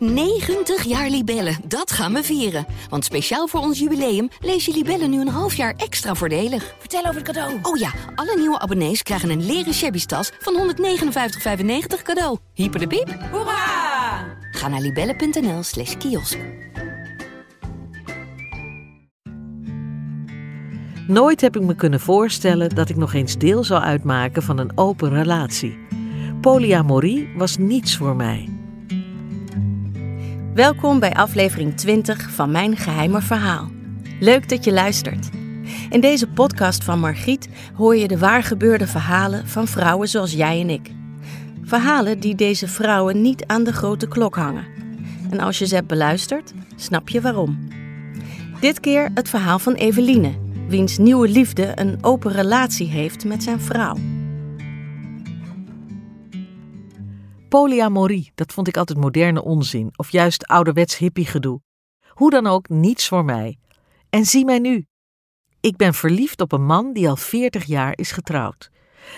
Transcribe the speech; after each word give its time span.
90 0.00 0.84
jaar 0.84 1.08
Libellen, 1.10 1.56
dat 1.64 1.92
gaan 1.92 2.12
we 2.12 2.22
vieren. 2.22 2.66
Want 2.88 3.04
speciaal 3.04 3.46
voor 3.46 3.60
ons 3.60 3.78
jubileum 3.78 4.28
lees 4.40 4.64
je 4.64 4.72
Libellen 4.72 5.10
nu 5.10 5.20
een 5.20 5.28
half 5.28 5.54
jaar 5.54 5.74
extra 5.76 6.14
voordelig. 6.14 6.74
Vertel 6.78 7.00
over 7.00 7.14
het 7.14 7.22
cadeau. 7.22 7.58
Oh 7.62 7.76
ja, 7.78 7.90
alle 8.14 8.36
nieuwe 8.38 8.58
abonnees 8.58 9.02
krijgen 9.02 9.30
een 9.30 9.46
leren 9.46 9.74
shabby 9.74 10.04
tas 10.04 10.32
van 10.38 10.74
159,95 10.76 12.02
cadeau. 12.02 12.38
Hyper 12.54 12.80
de 12.80 12.86
piep. 12.86 13.18
Hoera! 13.30 14.38
Ga 14.50 14.68
naar 14.68 14.80
libellen.nl 14.80 15.62
slash 15.62 15.96
kiosk. 15.96 16.38
Nooit 21.06 21.40
heb 21.40 21.56
ik 21.56 21.62
me 21.62 21.74
kunnen 21.74 22.00
voorstellen 22.00 22.68
dat 22.68 22.88
ik 22.88 22.96
nog 22.96 23.14
eens 23.14 23.38
deel 23.38 23.64
zou 23.64 23.82
uitmaken 23.82 24.42
van 24.42 24.58
een 24.58 24.78
open 24.78 25.10
relatie. 25.10 25.78
Polyamorie 26.40 27.32
was 27.36 27.56
niets 27.56 27.96
voor 27.96 28.16
mij. 28.16 28.59
Welkom 30.60 30.98
bij 30.98 31.12
aflevering 31.12 31.76
20 31.76 32.30
van 32.30 32.50
Mijn 32.50 32.76
Geheime 32.76 33.20
Verhaal. 33.20 33.70
Leuk 34.18 34.48
dat 34.48 34.64
je 34.64 34.72
luistert. 34.72 35.28
In 35.90 36.00
deze 36.00 36.28
podcast 36.28 36.84
van 36.84 36.98
Margriet 36.98 37.48
hoor 37.74 37.96
je 37.96 38.08
de 38.08 38.18
waargebeurde 38.18 38.86
verhalen 38.86 39.48
van 39.48 39.68
vrouwen 39.68 40.08
zoals 40.08 40.32
jij 40.32 40.60
en 40.60 40.70
ik. 40.70 40.90
Verhalen 41.62 42.20
die 42.20 42.34
deze 42.34 42.68
vrouwen 42.68 43.22
niet 43.22 43.46
aan 43.46 43.64
de 43.64 43.72
grote 43.72 44.08
klok 44.08 44.36
hangen. 44.36 44.66
En 45.30 45.40
als 45.40 45.58
je 45.58 45.66
ze 45.66 45.74
hebt 45.74 45.86
beluisterd, 45.86 46.52
snap 46.76 47.08
je 47.08 47.20
waarom. 47.20 47.68
Dit 48.60 48.80
keer 48.80 49.10
het 49.14 49.28
verhaal 49.28 49.58
van 49.58 49.74
Eveline, 49.74 50.32
wiens 50.68 50.98
nieuwe 50.98 51.28
liefde 51.28 51.72
een 51.74 51.98
open 52.00 52.32
relatie 52.32 52.88
heeft 52.88 53.24
met 53.24 53.42
zijn 53.42 53.60
vrouw. 53.60 53.96
Polyamorie, 57.50 58.32
dat 58.34 58.52
vond 58.52 58.68
ik 58.68 58.76
altijd 58.76 58.98
moderne 58.98 59.42
onzin 59.42 59.90
of 59.96 60.10
juist 60.10 60.46
ouderwets 60.46 60.98
hippiegedoe. 60.98 61.60
Hoe 62.08 62.30
dan 62.30 62.46
ook, 62.46 62.68
niets 62.68 63.08
voor 63.08 63.24
mij. 63.24 63.58
En 64.10 64.24
zie 64.24 64.44
mij 64.44 64.58
nu. 64.58 64.86
Ik 65.60 65.76
ben 65.76 65.94
verliefd 65.94 66.40
op 66.40 66.52
een 66.52 66.64
man 66.64 66.92
die 66.92 67.08
al 67.08 67.16
40 67.16 67.64
jaar 67.64 67.92
is 67.98 68.12
getrouwd. 68.12 68.70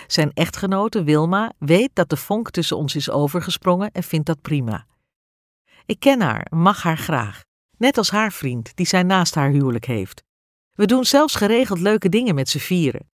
Zijn 0.07 0.31
echtgenote 0.33 1.03
Wilma 1.03 1.53
weet 1.57 1.89
dat 1.93 2.09
de 2.09 2.17
vonk 2.17 2.49
tussen 2.49 2.77
ons 2.77 2.95
is 2.95 3.09
overgesprongen 3.09 3.91
en 3.91 4.03
vindt 4.03 4.25
dat 4.25 4.41
prima. 4.41 4.85
Ik 5.85 5.99
ken 5.99 6.21
haar, 6.21 6.47
mag 6.49 6.83
haar 6.83 6.97
graag. 6.97 7.43
Net 7.77 7.97
als 7.97 8.09
haar 8.09 8.31
vriend, 8.31 8.75
die 8.75 8.85
zij 8.85 9.03
naast 9.03 9.35
haar 9.35 9.49
huwelijk 9.49 9.85
heeft. 9.85 10.23
We 10.71 10.85
doen 10.85 11.05
zelfs 11.05 11.35
geregeld 11.35 11.79
leuke 11.79 12.09
dingen 12.09 12.35
met 12.35 12.49
z'n 12.49 12.57
vieren. 12.57 13.11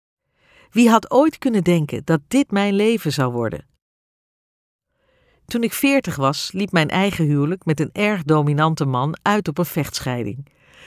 Wie 0.70 0.90
had 0.90 1.10
ooit 1.10 1.38
kunnen 1.38 1.64
denken 1.64 2.04
dat 2.04 2.20
dit 2.28 2.50
mijn 2.50 2.74
leven 2.74 3.12
zou 3.12 3.32
worden? 3.32 3.75
Toen 5.46 5.62
ik 5.62 5.72
veertig 5.72 6.16
was, 6.16 6.52
liep 6.52 6.72
mijn 6.72 6.88
eigen 6.88 7.24
huwelijk 7.24 7.64
met 7.64 7.80
een 7.80 7.90
erg 7.92 8.22
dominante 8.22 8.84
man 8.84 9.16
uit 9.22 9.48
op 9.48 9.58
een 9.58 9.64
vechtscheiding. 9.64 10.46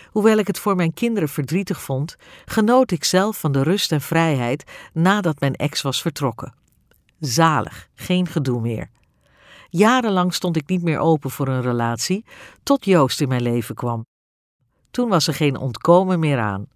Hoewel 0.09 0.37
ik 0.37 0.47
het 0.47 0.59
voor 0.59 0.75
mijn 0.75 0.93
kinderen 0.93 1.29
verdrietig 1.29 1.81
vond, 1.81 2.15
genoot 2.45 2.91
ik 2.91 3.03
zelf 3.03 3.39
van 3.39 3.51
de 3.51 3.63
rust 3.63 3.91
en 3.91 4.01
vrijheid 4.01 4.63
nadat 4.93 5.39
mijn 5.39 5.55
ex 5.55 5.81
was 5.81 6.01
vertrokken. 6.01 6.53
Zalig, 7.19 7.89
geen 7.95 8.27
gedoe 8.27 8.61
meer. 8.61 8.89
Jarenlang 9.69 10.33
stond 10.33 10.55
ik 10.55 10.67
niet 10.67 10.81
meer 10.81 10.99
open 10.99 11.31
voor 11.31 11.47
een 11.47 11.61
relatie, 11.61 12.25
tot 12.63 12.85
Joost 12.85 13.21
in 13.21 13.27
mijn 13.27 13.41
leven 13.41 13.75
kwam. 13.75 14.05
Toen 14.91 15.09
was 15.09 15.27
er 15.27 15.33
geen 15.33 15.57
ontkomen 15.57 16.19
meer 16.19 16.39
aan. 16.39 16.67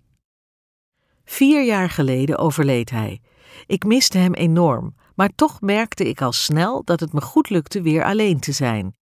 Vier 1.25 1.66
jaar 1.66 1.90
geleden 1.90 2.38
overleed 2.38 2.90
hij. 2.90 3.22
Ik 3.66 3.84
miste 3.84 4.18
hem 4.18 4.34
enorm, 4.34 4.95
maar 5.16 5.30
toch 5.36 5.61
merkte 5.61 6.08
ik 6.09 6.22
al 6.22 6.31
snel 6.31 6.83
dat 6.83 7.00
het 7.00 7.14
me 7.14 7.22
goed 7.22 7.50
lukte 7.50 7.81
weer 7.81 8.03
alleen 8.03 8.39
te 8.39 8.52
zijn. 8.52 8.95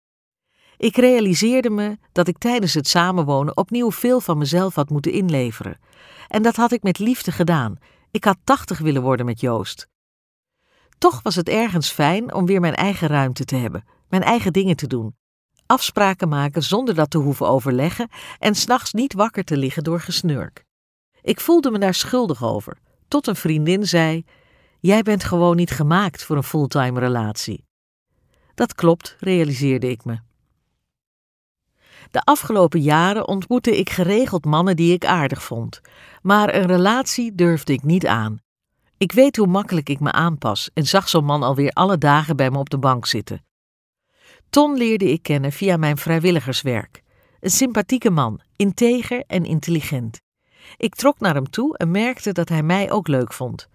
Ik 0.77 0.95
realiseerde 0.95 1.69
me 1.69 1.97
dat 2.11 2.27
ik 2.27 2.37
tijdens 2.37 2.73
het 2.73 2.87
samenwonen 2.87 3.57
opnieuw 3.57 3.91
veel 3.91 4.21
van 4.21 4.37
mezelf 4.37 4.75
had 4.75 4.89
moeten 4.89 5.11
inleveren. 5.11 5.79
En 6.27 6.41
dat 6.41 6.55
had 6.55 6.71
ik 6.71 6.83
met 6.83 6.99
liefde 6.99 7.31
gedaan. 7.31 7.77
Ik 8.11 8.23
had 8.23 8.37
tachtig 8.43 8.79
willen 8.79 9.01
worden 9.01 9.25
met 9.25 9.39
Joost. 9.39 9.87
Toch 10.97 11.21
was 11.21 11.35
het 11.35 11.49
ergens 11.49 11.91
fijn 11.91 12.33
om 12.33 12.45
weer 12.45 12.59
mijn 12.59 12.75
eigen 12.75 13.07
ruimte 13.07 13.45
te 13.45 13.55
hebben, 13.55 13.85
mijn 14.09 14.23
eigen 14.23 14.53
dingen 14.53 14.75
te 14.75 14.87
doen. 14.87 15.15
Afspraken 15.65 16.29
maken 16.29 16.63
zonder 16.63 16.95
dat 16.95 17.09
te 17.09 17.17
hoeven 17.17 17.47
overleggen 17.47 18.09
en 18.39 18.55
s'nachts 18.55 18.93
niet 18.93 19.13
wakker 19.13 19.43
te 19.43 19.57
liggen 19.57 19.83
door 19.83 19.99
gesnurk. 19.99 20.65
Ik 21.21 21.39
voelde 21.39 21.71
me 21.71 21.79
daar 21.79 21.93
schuldig 21.93 22.43
over, 22.43 22.77
tot 23.07 23.27
een 23.27 23.35
vriendin 23.35 23.87
zei: 23.87 24.25
Jij 24.79 25.01
bent 25.01 25.23
gewoon 25.23 25.55
niet 25.55 25.71
gemaakt 25.71 26.23
voor 26.23 26.35
een 26.35 26.43
fulltime 26.43 26.99
relatie. 26.99 27.65
Dat 28.55 28.75
klopt, 28.75 29.15
realiseerde 29.19 29.89
ik 29.89 30.05
me. 30.05 30.19
De 32.11 32.21
afgelopen 32.21 32.81
jaren 32.81 33.27
ontmoette 33.27 33.77
ik 33.77 33.89
geregeld 33.89 34.45
mannen 34.45 34.75
die 34.75 34.93
ik 34.93 35.05
aardig 35.05 35.43
vond, 35.43 35.81
maar 36.21 36.55
een 36.55 36.65
relatie 36.65 37.35
durfde 37.35 37.73
ik 37.73 37.83
niet 37.83 38.07
aan. 38.07 38.39
Ik 38.97 39.11
weet 39.11 39.35
hoe 39.35 39.47
makkelijk 39.47 39.89
ik 39.89 39.99
me 39.99 40.11
aanpas 40.11 40.69
en 40.73 40.85
zag 40.85 41.09
zo'n 41.09 41.25
man 41.25 41.43
alweer 41.43 41.71
alle 41.71 41.97
dagen 41.97 42.35
bij 42.35 42.51
me 42.51 42.57
op 42.57 42.69
de 42.69 42.77
bank 42.77 43.05
zitten. 43.05 43.45
Ton 44.49 44.77
leerde 44.77 45.11
ik 45.11 45.21
kennen 45.21 45.51
via 45.51 45.77
mijn 45.77 45.97
vrijwilligerswerk. 45.97 47.03
Een 47.39 47.49
sympathieke 47.49 48.09
man, 48.09 48.41
integer 48.55 49.23
en 49.27 49.45
intelligent. 49.45 50.21
Ik 50.77 50.95
trok 50.95 51.19
naar 51.19 51.33
hem 51.33 51.49
toe 51.49 51.77
en 51.77 51.91
merkte 51.91 52.31
dat 52.31 52.49
hij 52.49 52.63
mij 52.63 52.91
ook 52.91 53.07
leuk 53.07 53.33
vond. 53.33 53.69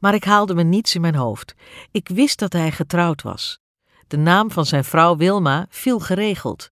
Maar 0.00 0.14
ik 0.14 0.24
haalde 0.24 0.54
me 0.54 0.62
niets 0.62 0.94
in 0.94 1.00
mijn 1.00 1.14
hoofd. 1.14 1.54
Ik 1.90 2.08
wist 2.08 2.38
dat 2.38 2.52
hij 2.52 2.72
getrouwd 2.72 3.22
was. 3.22 3.58
De 4.06 4.16
naam 4.16 4.50
van 4.50 4.66
zijn 4.66 4.84
vrouw 4.84 5.16
Wilma 5.16 5.66
viel 5.68 6.00
geregeld. 6.00 6.70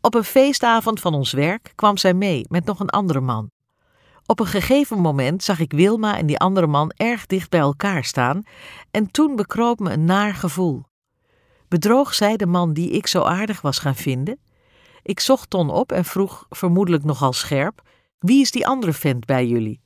Op 0.00 0.14
een 0.14 0.24
feestavond 0.24 1.00
van 1.00 1.14
ons 1.14 1.32
werk 1.32 1.72
kwam 1.74 1.96
zij 1.96 2.14
mee 2.14 2.44
met 2.48 2.64
nog 2.64 2.80
een 2.80 2.90
andere 2.90 3.20
man. 3.20 3.50
Op 4.26 4.40
een 4.40 4.46
gegeven 4.46 4.98
moment 4.98 5.42
zag 5.42 5.58
ik 5.58 5.72
Wilma 5.72 6.16
en 6.16 6.26
die 6.26 6.38
andere 6.38 6.66
man 6.66 6.92
erg 6.96 7.26
dicht 7.26 7.50
bij 7.50 7.60
elkaar 7.60 8.04
staan 8.04 8.42
en 8.90 9.10
toen 9.10 9.36
bekroop 9.36 9.80
me 9.80 9.90
een 9.90 10.04
naar 10.04 10.34
gevoel. 10.34 10.84
Bedroog 11.68 12.14
zij 12.14 12.36
de 12.36 12.46
man 12.46 12.72
die 12.72 12.90
ik 12.90 13.06
zo 13.06 13.22
aardig 13.22 13.60
was 13.60 13.78
gaan 13.78 13.96
vinden? 13.96 14.40
Ik 15.02 15.20
zocht 15.20 15.50
Ton 15.50 15.70
op 15.70 15.92
en 15.92 16.04
vroeg, 16.04 16.46
vermoedelijk 16.48 17.04
nogal 17.04 17.32
scherp, 17.32 17.82
wie 18.18 18.40
is 18.40 18.50
die 18.50 18.66
andere 18.66 18.92
vent 18.92 19.24
bij 19.24 19.46
jullie? 19.46 19.80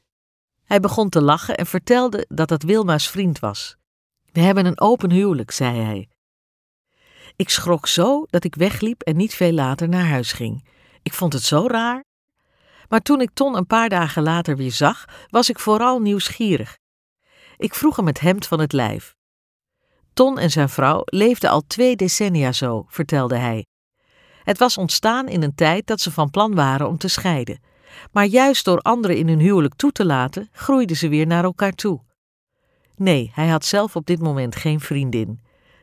Hij 0.74 0.82
begon 0.82 1.08
te 1.08 1.22
lachen 1.22 1.56
en 1.56 1.66
vertelde 1.66 2.26
dat 2.28 2.48
dat 2.48 2.62
Wilma's 2.62 3.08
vriend 3.08 3.38
was. 3.38 3.76
We 4.32 4.40
hebben 4.40 4.66
een 4.66 4.80
open 4.80 5.10
huwelijk, 5.10 5.50
zei 5.50 5.80
hij. 5.80 6.08
Ik 7.36 7.48
schrok 7.48 7.86
zo 7.86 8.26
dat 8.30 8.44
ik 8.44 8.54
wegliep 8.54 9.02
en 9.02 9.16
niet 9.16 9.34
veel 9.34 9.52
later 9.52 9.88
naar 9.88 10.06
huis 10.06 10.32
ging. 10.32 10.68
Ik 11.02 11.12
vond 11.12 11.32
het 11.32 11.42
zo 11.42 11.66
raar. 11.66 12.04
Maar 12.88 13.00
toen 13.00 13.20
ik 13.20 13.30
Ton 13.34 13.56
een 13.56 13.66
paar 13.66 13.88
dagen 13.88 14.22
later 14.22 14.56
weer 14.56 14.72
zag, 14.72 15.04
was 15.28 15.48
ik 15.48 15.58
vooral 15.58 16.00
nieuwsgierig. 16.00 16.78
Ik 17.56 17.74
vroeg 17.74 17.96
hem 17.96 18.06
het 18.06 18.20
hemd 18.20 18.46
van 18.46 18.60
het 18.60 18.72
lijf. 18.72 19.14
Ton 20.14 20.38
en 20.38 20.50
zijn 20.50 20.68
vrouw 20.68 21.02
leefden 21.04 21.50
al 21.50 21.62
twee 21.66 21.96
decennia 21.96 22.52
zo, 22.52 22.84
vertelde 22.88 23.36
hij. 23.36 23.66
Het 24.42 24.58
was 24.58 24.78
ontstaan 24.78 25.28
in 25.28 25.42
een 25.42 25.54
tijd 25.54 25.86
dat 25.86 26.00
ze 26.00 26.12
van 26.12 26.30
plan 26.30 26.54
waren 26.54 26.88
om 26.88 26.98
te 26.98 27.08
scheiden. 27.08 27.72
Maar 28.12 28.24
juist 28.24 28.64
door 28.64 28.78
anderen 28.78 29.16
in 29.16 29.28
hun 29.28 29.38
huwelijk 29.38 29.74
toe 29.74 29.92
te 29.92 30.04
laten, 30.04 30.48
groeiden 30.52 30.96
ze 30.96 31.08
weer 31.08 31.26
naar 31.26 31.44
elkaar 31.44 31.72
toe. 31.72 32.00
Nee, 32.96 33.30
hij 33.34 33.48
had 33.48 33.64
zelf 33.64 33.96
op 33.96 34.06
dit 34.06 34.20
moment 34.20 34.56
geen 34.56 34.80
vriendin. 34.80 35.40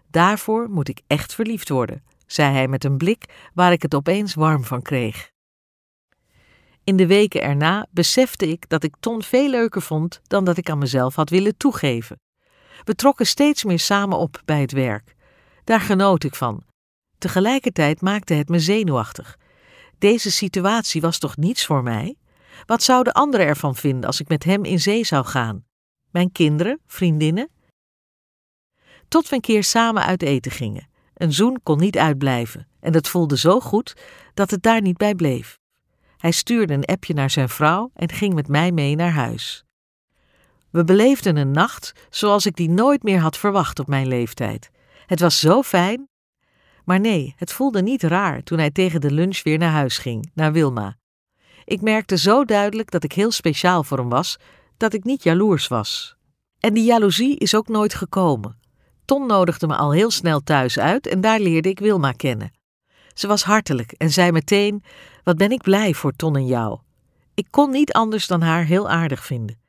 Daarvoor 0.10 0.70
moet 0.70 0.88
ik 0.88 1.02
echt 1.08 1.34
verliefd 1.34 1.70
worden, 1.70 2.04
zei 2.26 2.54
hij 2.54 2.68
met 2.68 2.84
een 2.84 2.98
blik 2.98 3.50
waar 3.54 3.72
ik 3.72 3.82
het 3.82 3.96
opeens 3.96 4.34
warm 4.34 4.64
van 4.64 4.82
kreeg. 4.82 5.32
In 6.84 6.96
de 6.96 7.08
weken 7.08 7.42
erna 7.42 7.88
besefte 7.92 8.48
ik 8.48 8.70
dat 8.70 8.84
ik 8.84 8.96
Ton 9.00 9.24
veel 9.24 9.50
leuker 9.50 9.82
vond 9.82 10.22
dan 10.24 10.44
dat 10.44 10.58
ik 10.58 10.70
aan 10.70 10.78
mezelf 10.78 11.16
had 11.16 11.30
willen 11.30 11.58
toegeven. 11.58 12.20
We 12.84 12.96
trokken 12.96 13.26
steeds 13.26 13.64
meer 13.64 13.80
samen 13.80 14.18
op 14.18 14.42
bij 14.46 14.62
het 14.62 14.72
werk. 14.72 15.16
Daar 15.64 15.80
genoot 15.80 16.24
ik 16.24 16.36
van. 16.36 16.64
Tegelijkertijd 17.18 18.02
maakte 18.02 18.34
het 18.34 18.50
me 18.50 18.60
zenuwachtig. 18.60 19.38
Deze 20.02 20.32
situatie 20.32 21.02
was 21.02 21.18
toch 21.18 21.38
niets 21.38 21.66
voor 21.66 21.84
mij? 21.84 22.16
Wat 22.66 22.84
zouden 22.84 23.14
anderen 23.14 23.46
ervan 23.46 23.76
vinden 23.76 24.06
als 24.06 24.20
ik 24.20 24.28
met 24.28 24.44
hem 24.44 24.64
in 24.64 24.80
zee 24.80 25.04
zou 25.04 25.26
gaan? 25.26 25.66
Mijn 26.12 26.32
kinderen, 26.32 26.80
vriendinnen? 26.88 27.50
Tot 29.08 29.30
we 29.30 29.36
een 29.36 29.42
keer 29.42 29.64
samen 29.64 30.04
uit 30.04 30.22
eten 30.22 30.52
gingen. 30.52 30.88
Een 31.14 31.34
zoen 31.34 31.60
kon 31.64 31.80
niet 31.80 31.98
uitblijven 31.98 32.68
en 32.80 32.94
het 32.94 33.08
voelde 33.08 33.38
zo 33.38 33.60
goed 33.60 33.96
dat 34.34 34.52
het 34.52 34.64
daar 34.64 34.82
niet 34.82 34.98
bij 34.98 35.16
bleef. 35.16 35.60
Hij 36.18 36.32
stuurde 36.32 36.74
een 36.74 36.86
appje 36.86 37.14
naar 37.14 37.30
zijn 37.30 37.50
vrouw 37.50 37.92
en 37.94 38.10
ging 38.10 38.34
met 38.34 38.48
mij 38.48 38.72
mee 38.72 38.96
naar 38.96 39.14
huis. 39.14 39.64
We 40.70 40.84
beleefden 40.84 41.36
een 41.36 41.52
nacht 41.52 41.94
zoals 42.10 42.46
ik 42.46 42.56
die 42.56 42.70
nooit 42.70 43.04
meer 43.04 43.20
had 43.20 43.38
verwacht 43.38 43.80
op 43.80 43.88
mijn 43.88 44.08
leeftijd. 44.08 44.70
Het 45.06 45.20
was 45.20 45.40
zo 45.40 45.62
fijn. 45.62 46.10
Maar 46.86 47.00
nee, 47.00 47.34
het 47.38 47.52
voelde 47.54 47.82
niet 47.82 48.04
raar 48.04 48.44
toen 48.44 48.58
hij 48.58 48.72
tegen 48.72 49.02
de 49.02 49.12
lunch 49.12 49.44
weer 49.44 49.58
naar 49.58 49.72
huis 49.72 49.98
ging, 49.98 50.32
naar 50.34 50.52
Wilma. 50.52 50.98
Ik 51.66 51.82
merkte 51.82 52.18
zo 52.18 52.46
duidelijk 52.46 52.92
dat 52.92 53.04
ik 53.04 53.12
heel 53.12 53.32
speciaal 53.32 53.84
voor 53.84 53.98
hem 53.98 54.10
was, 54.10 54.38
dat 54.78 54.94
ik 54.94 55.04
niet 55.04 55.24
jaloers 55.24 55.68
was. 55.68 56.16
En 56.60 56.74
die 56.74 56.84
jaloezie 56.84 57.38
is 57.38 57.56
ook 57.56 57.68
nooit 57.68 57.94
gekomen. 57.94 58.60
Ton 59.06 59.28
nodigde 59.28 59.68
me 59.68 59.76
al 59.76 59.92
heel 59.92 60.12
snel 60.12 60.40
thuis 60.40 60.80
uit 60.80 61.08
en 61.08 61.22
daar 61.22 61.40
leerde 61.40 61.70
ik 61.70 61.80
Wilma 61.80 62.12
kennen. 62.12 62.52
Ze 63.14 63.28
was 63.28 63.44
hartelijk 63.44 63.92
en 63.92 64.10
zei 64.10 64.32
meteen: 64.32 64.84
Wat 65.24 65.38
ben 65.38 65.52
ik 65.52 65.62
blij 65.62 65.94
voor 65.94 66.12
Ton 66.12 66.36
en 66.36 66.46
jou. 66.46 66.80
Ik 67.34 67.48
kon 67.50 67.72
niet 67.72 67.94
anders 67.94 68.28
dan 68.28 68.42
haar 68.42 68.66
heel 68.66 68.90
aardig 68.90 69.26
vinden. 69.26 69.60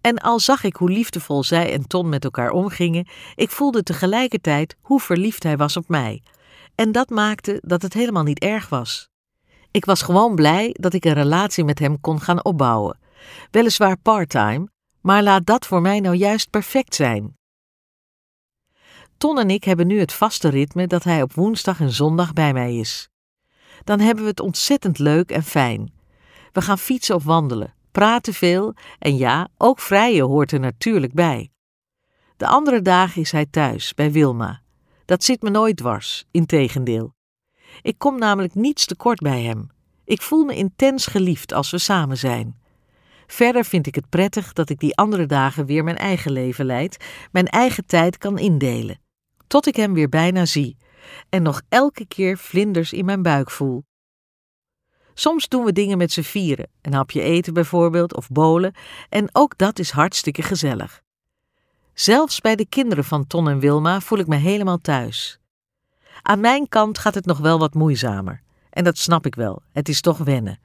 En 0.00 0.18
al 0.18 0.40
zag 0.40 0.64
ik 0.64 0.76
hoe 0.76 0.90
liefdevol 0.90 1.44
zij 1.44 1.72
en 1.72 1.86
Ton 1.86 2.08
met 2.08 2.24
elkaar 2.24 2.50
omgingen, 2.50 3.08
ik 3.34 3.50
voelde 3.50 3.82
tegelijkertijd 3.82 4.76
hoe 4.80 5.00
verliefd 5.00 5.42
hij 5.42 5.56
was 5.56 5.76
op 5.76 5.88
mij. 5.88 6.22
En 6.74 6.92
dat 6.92 7.10
maakte 7.10 7.62
dat 7.64 7.82
het 7.82 7.92
helemaal 7.92 8.22
niet 8.22 8.38
erg 8.38 8.68
was. 8.68 9.08
Ik 9.70 9.84
was 9.84 10.02
gewoon 10.02 10.34
blij 10.34 10.76
dat 10.78 10.92
ik 10.92 11.04
een 11.04 11.12
relatie 11.12 11.64
met 11.64 11.78
hem 11.78 12.00
kon 12.00 12.20
gaan 12.20 12.44
opbouwen. 12.44 12.98
Weliswaar 13.50 13.96
parttime, 13.96 14.68
maar 15.00 15.22
laat 15.22 15.46
dat 15.46 15.66
voor 15.66 15.80
mij 15.80 16.00
nou 16.00 16.16
juist 16.16 16.50
perfect 16.50 16.94
zijn. 16.94 17.38
Ton 19.18 19.38
en 19.38 19.50
ik 19.50 19.64
hebben 19.64 19.86
nu 19.86 19.98
het 19.98 20.12
vaste 20.12 20.48
ritme 20.48 20.86
dat 20.86 21.04
hij 21.04 21.22
op 21.22 21.32
woensdag 21.32 21.80
en 21.80 21.90
zondag 21.90 22.32
bij 22.32 22.52
mij 22.52 22.76
is. 22.76 23.08
Dan 23.84 24.00
hebben 24.00 24.24
we 24.24 24.30
het 24.30 24.40
ontzettend 24.40 24.98
leuk 24.98 25.30
en 25.30 25.42
fijn. 25.42 25.92
We 26.52 26.60
gaan 26.60 26.78
fietsen 26.78 27.14
of 27.14 27.24
wandelen, 27.24 27.74
praten 27.92 28.34
veel 28.34 28.74
en 28.98 29.16
ja, 29.16 29.48
ook 29.56 29.80
vrijen 29.80 30.26
hoort 30.26 30.52
er 30.52 30.60
natuurlijk 30.60 31.12
bij. 31.12 31.50
De 32.36 32.46
andere 32.46 32.82
dagen 32.82 33.20
is 33.20 33.32
hij 33.32 33.46
thuis, 33.46 33.94
bij 33.94 34.12
Wilma. 34.12 34.62
Dat 35.04 35.24
zit 35.24 35.42
me 35.42 35.50
nooit 35.50 35.76
dwars, 35.76 36.24
integendeel. 36.30 37.14
Ik 37.82 37.98
kom 37.98 38.18
namelijk 38.18 38.54
niets 38.54 38.86
tekort 38.86 39.18
bij 39.18 39.42
hem. 39.42 39.66
Ik 40.04 40.22
voel 40.22 40.44
me 40.44 40.54
intens 40.54 41.06
geliefd 41.06 41.52
als 41.52 41.70
we 41.70 41.78
samen 41.78 42.18
zijn. 42.18 42.60
Verder 43.26 43.64
vind 43.64 43.86
ik 43.86 43.94
het 43.94 44.08
prettig 44.08 44.52
dat 44.52 44.70
ik 44.70 44.78
die 44.78 44.96
andere 44.96 45.26
dagen 45.26 45.66
weer 45.66 45.84
mijn 45.84 45.96
eigen 45.96 46.32
leven 46.32 46.64
leid, 46.64 47.04
mijn 47.32 47.46
eigen 47.46 47.86
tijd 47.86 48.18
kan 48.18 48.38
indelen. 48.38 49.00
Tot 49.46 49.66
ik 49.66 49.76
hem 49.76 49.94
weer 49.94 50.08
bijna 50.08 50.44
zie 50.44 50.76
en 51.28 51.42
nog 51.42 51.62
elke 51.68 52.06
keer 52.06 52.38
vlinders 52.38 52.92
in 52.92 53.04
mijn 53.04 53.22
buik 53.22 53.50
voel. 53.50 53.84
Soms 55.20 55.48
doen 55.48 55.64
we 55.64 55.72
dingen 55.72 55.98
met 55.98 56.12
z'n 56.12 56.20
vieren, 56.20 56.68
een 56.82 56.92
hapje 56.92 57.22
eten 57.22 57.54
bijvoorbeeld 57.54 58.16
of 58.16 58.28
bolen, 58.28 58.74
en 59.08 59.28
ook 59.32 59.58
dat 59.58 59.78
is 59.78 59.90
hartstikke 59.90 60.42
gezellig. 60.42 61.02
Zelfs 61.94 62.40
bij 62.40 62.56
de 62.56 62.66
kinderen 62.66 63.04
van 63.04 63.26
Ton 63.26 63.48
en 63.48 63.58
Wilma 63.58 64.00
voel 64.00 64.18
ik 64.18 64.26
me 64.26 64.36
helemaal 64.36 64.78
thuis. 64.78 65.38
Aan 66.22 66.40
mijn 66.40 66.68
kant 66.68 66.98
gaat 66.98 67.14
het 67.14 67.24
nog 67.24 67.38
wel 67.38 67.58
wat 67.58 67.74
moeizamer. 67.74 68.42
En 68.70 68.84
dat 68.84 68.98
snap 68.98 69.26
ik 69.26 69.34
wel, 69.34 69.62
het 69.72 69.88
is 69.88 70.00
toch 70.00 70.18
wennen. 70.18 70.60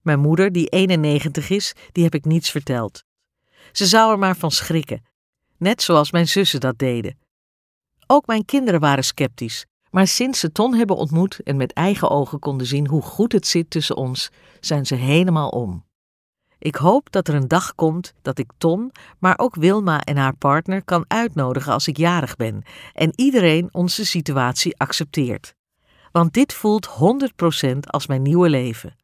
Mijn 0.00 0.20
moeder, 0.20 0.52
die 0.52 0.66
91 0.66 1.50
is, 1.50 1.74
die 1.92 2.04
heb 2.04 2.14
ik 2.14 2.24
niets 2.24 2.50
verteld. 2.50 3.04
Ze 3.72 3.86
zou 3.86 4.12
er 4.12 4.18
maar 4.18 4.36
van 4.36 4.50
schrikken, 4.50 5.04
net 5.56 5.82
zoals 5.82 6.10
mijn 6.10 6.28
zussen 6.28 6.60
dat 6.60 6.78
deden. 6.78 7.18
Ook 8.06 8.26
mijn 8.26 8.44
kinderen 8.44 8.80
waren 8.80 9.04
sceptisch, 9.04 9.66
maar 9.92 10.06
sinds 10.06 10.40
ze 10.40 10.52
Ton 10.52 10.74
hebben 10.74 10.96
ontmoet 10.96 11.40
en 11.42 11.56
met 11.56 11.72
eigen 11.72 12.10
ogen 12.10 12.38
konden 12.38 12.66
zien 12.66 12.88
hoe 12.88 13.02
goed 13.02 13.32
het 13.32 13.46
zit 13.46 13.70
tussen 13.70 13.96
ons, 13.96 14.30
zijn 14.60 14.86
ze 14.86 14.94
helemaal 14.94 15.48
om. 15.48 15.84
Ik 16.58 16.74
hoop 16.74 17.12
dat 17.12 17.28
er 17.28 17.34
een 17.34 17.48
dag 17.48 17.74
komt 17.74 18.14
dat 18.22 18.38
ik 18.38 18.50
Ton, 18.58 18.92
maar 19.18 19.38
ook 19.38 19.54
Wilma 19.54 20.00
en 20.00 20.16
haar 20.16 20.36
partner 20.36 20.84
kan 20.84 21.04
uitnodigen 21.08 21.72
als 21.72 21.88
ik 21.88 21.96
jarig 21.96 22.36
ben 22.36 22.62
en 22.92 23.12
iedereen 23.16 23.68
onze 23.72 24.06
situatie 24.06 24.78
accepteert. 24.78 25.54
Want 26.12 26.32
dit 26.32 26.52
voelt 26.52 26.88
100% 26.88 27.78
als 27.80 28.06
mijn 28.06 28.22
nieuwe 28.22 28.48
leven. 28.48 28.96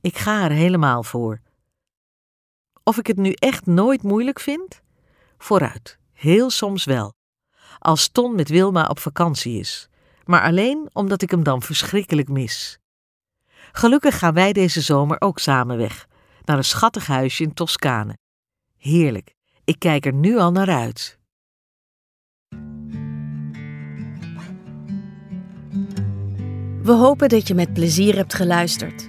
Ik 0.00 0.18
ga 0.18 0.44
er 0.44 0.50
helemaal 0.50 1.02
voor. 1.02 1.40
Of 2.82 2.98
ik 2.98 3.06
het 3.06 3.16
nu 3.16 3.32
echt 3.32 3.66
nooit 3.66 4.02
moeilijk 4.02 4.40
vind? 4.40 4.82
Vooruit, 5.38 5.98
heel 6.12 6.50
soms 6.50 6.84
wel. 6.84 7.14
Als 7.78 8.08
Ton 8.08 8.34
met 8.34 8.48
Wilma 8.48 8.86
op 8.86 8.98
vakantie 8.98 9.58
is, 9.58 9.88
maar 10.26 10.42
alleen 10.42 10.88
omdat 10.92 11.22
ik 11.22 11.30
hem 11.30 11.42
dan 11.42 11.62
verschrikkelijk 11.62 12.28
mis. 12.28 12.78
Gelukkig 13.72 14.18
gaan 14.18 14.34
wij 14.34 14.52
deze 14.52 14.80
zomer 14.80 15.20
ook 15.20 15.38
samen 15.38 15.76
weg 15.76 16.06
naar 16.44 16.56
een 16.56 16.64
schattig 16.64 17.06
huisje 17.06 17.42
in 17.42 17.54
Toscane. 17.54 18.16
Heerlijk, 18.76 19.34
ik 19.64 19.78
kijk 19.78 20.06
er 20.06 20.12
nu 20.12 20.38
al 20.38 20.52
naar 20.52 20.70
uit. 20.70 21.18
We 26.82 26.92
hopen 26.92 27.28
dat 27.28 27.48
je 27.48 27.54
met 27.54 27.72
plezier 27.72 28.16
hebt 28.16 28.34
geluisterd. 28.34 29.08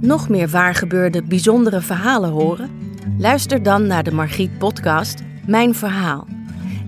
Nog 0.00 0.28
meer 0.28 0.48
waargebeurde 0.48 1.22
bijzondere 1.22 1.80
verhalen 1.80 2.30
horen? 2.30 2.70
Luister 3.18 3.62
dan 3.62 3.86
naar 3.86 4.02
de 4.02 4.12
Margriet 4.12 4.58
podcast 4.58 5.22
Mijn 5.46 5.74
Verhaal. 5.74 6.39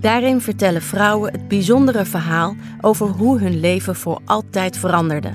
Daarin 0.03 0.41
vertellen 0.41 0.81
vrouwen 0.81 1.31
het 1.31 1.47
bijzondere 1.47 2.05
verhaal 2.05 2.55
over 2.81 3.07
hoe 3.07 3.39
hun 3.39 3.59
leven 3.59 3.95
voor 3.95 4.21
altijd 4.25 4.77
veranderde. 4.77 5.31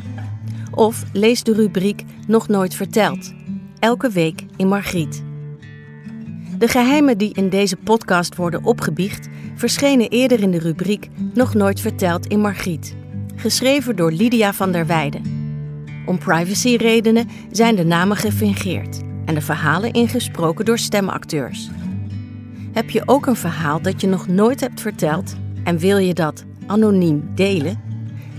Of 0.74 1.04
lees 1.12 1.42
de 1.42 1.52
rubriek 1.52 2.04
Nog 2.26 2.48
nooit 2.48 2.74
verteld 2.74 3.34
elke 3.78 4.10
week 4.10 4.44
in 4.56 4.68
Margriet. 4.68 5.22
De 6.58 6.68
geheimen 6.68 7.18
die 7.18 7.34
in 7.34 7.48
deze 7.48 7.76
podcast 7.76 8.36
worden 8.36 8.64
opgebiecht, 8.64 9.28
verschenen 9.54 10.08
eerder 10.08 10.40
in 10.40 10.50
de 10.50 10.58
rubriek 10.58 11.08
Nog 11.34 11.54
nooit 11.54 11.80
verteld 11.80 12.26
in 12.26 12.40
Margriet, 12.40 12.96
geschreven 13.36 13.96
door 13.96 14.12
Lydia 14.12 14.52
van 14.52 14.72
der 14.72 14.86
Weijden. 14.86 15.22
Om 16.06 16.18
privacyredenen 16.18 17.28
zijn 17.50 17.76
de 17.76 17.84
namen 17.84 18.16
gefingeerd 18.16 19.00
en 19.24 19.34
de 19.34 19.40
verhalen 19.40 19.92
ingesproken 19.92 20.64
door 20.64 20.78
stemacteurs. 20.78 21.70
Heb 22.78 22.90
je 22.90 23.02
ook 23.06 23.26
een 23.26 23.36
verhaal 23.36 23.82
dat 23.82 24.00
je 24.00 24.06
nog 24.06 24.26
nooit 24.26 24.60
hebt 24.60 24.80
verteld 24.80 25.34
en 25.64 25.78
wil 25.78 25.96
je 25.96 26.14
dat 26.14 26.44
anoniem 26.66 27.30
delen? 27.34 27.82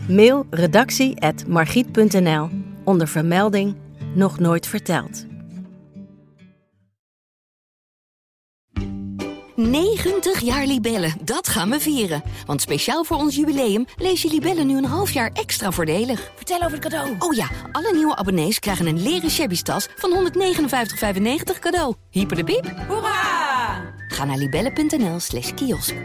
Mail 0.07 0.45
redactie@margriet.nl 0.49 2.49
onder 2.83 3.07
vermelding 3.07 3.75
nog 4.15 4.39
nooit 4.39 4.67
verteld. 4.67 5.25
90 9.55 10.39
jaar 10.39 10.65
Libellen, 10.65 11.13
dat 11.21 11.47
gaan 11.47 11.69
we 11.69 11.79
vieren. 11.79 12.23
Want 12.45 12.61
speciaal 12.61 13.03
voor 13.03 13.17
ons 13.17 13.35
jubileum 13.35 13.85
lees 13.97 14.21
je 14.21 14.29
Libellen 14.29 14.67
nu 14.67 14.77
een 14.77 14.85
half 14.85 15.11
jaar 15.11 15.29
extra 15.33 15.71
voordelig. 15.71 16.31
Vertel 16.35 16.57
over 16.57 16.71
het 16.71 16.79
cadeau. 16.79 17.15
Oh 17.19 17.33
ja, 17.33 17.47
alle 17.71 17.93
nieuwe 17.93 18.15
abonnees 18.15 18.59
krijgen 18.59 18.87
een 18.87 19.01
leren 19.01 19.29
shabby 19.29 19.61
tas 19.61 19.87
van 19.95 20.11
159,95 20.11 21.59
cadeau. 21.59 21.95
Hyper 22.09 22.35
de 22.35 22.43
piep. 22.43 22.73
Hoera! 22.87 23.48
Ga 24.09 24.25
naar 24.25 24.37
libellen.nl 24.37 25.19
slash 25.19 25.53
kiosk. 25.53 25.95